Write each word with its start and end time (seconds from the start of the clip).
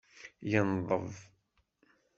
Yenḍeb. 0.51 1.11